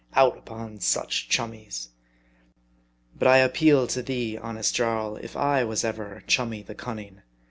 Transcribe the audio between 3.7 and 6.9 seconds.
to thee, honest Jarl, if I was ever chummy the